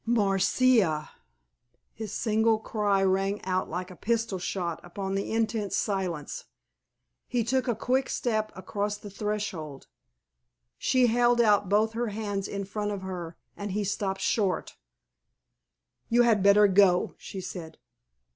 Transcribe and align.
"Marcia!" 0.03 1.11
His 1.93 2.11
single 2.11 2.57
cry 2.57 3.03
rang 3.03 3.39
out 3.45 3.69
like 3.69 3.91
a 3.91 3.95
pistol 3.95 4.39
shot 4.39 4.79
upon 4.83 5.13
the 5.13 5.31
intense 5.31 5.75
silence. 5.75 6.45
He 7.27 7.43
took 7.43 7.67
a 7.67 7.75
quick 7.75 8.09
step 8.09 8.51
across 8.55 8.97
the 8.97 9.11
threshold. 9.11 9.85
She 10.79 11.05
held 11.05 11.39
out 11.39 11.69
both 11.69 11.93
her 11.93 12.07
hands 12.07 12.47
in 12.47 12.65
front 12.65 12.89
of 12.89 13.03
her, 13.03 13.37
and 13.55 13.73
he 13.73 13.83
stopped 13.83 14.21
short. 14.21 14.75
"You 16.09 16.23
had 16.23 16.41
better 16.41 16.65
go," 16.67 17.13
she 17.19 17.39
said. 17.39 17.77